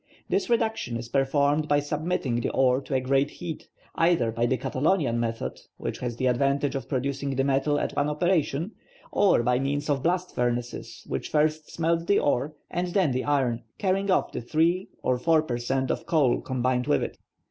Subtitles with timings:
[0.29, 4.57] This reduction is performed by submitting the ore to a great heat, either by the
[4.57, 8.71] Catalonian method, which has the advantage of producing the metal at one operation,
[9.11, 13.61] or by means of blast furnaces which first smelt the ore, and then the iron,
[13.77, 17.19] carrying off the 3 or 4 per cent of coal combined with it.